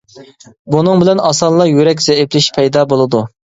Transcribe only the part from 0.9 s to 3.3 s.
بىلەن ئاسانلا يۈرەك زەئىپلىشىش پەيدا بولىدۇ.